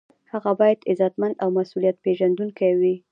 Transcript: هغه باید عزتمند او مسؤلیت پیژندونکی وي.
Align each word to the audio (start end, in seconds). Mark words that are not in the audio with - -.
هغه 0.31 0.51
باید 0.59 0.79
عزتمند 0.91 1.35
او 1.43 1.49
مسؤلیت 1.57 1.97
پیژندونکی 2.05 2.71
وي. 2.79 2.95